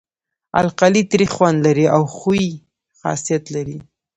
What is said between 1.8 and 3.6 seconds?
او ښوی خاصیت